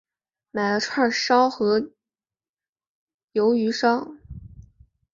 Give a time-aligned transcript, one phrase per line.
[0.49, 1.91] 买了串烧和
[3.33, 4.15] 鲷鱼烧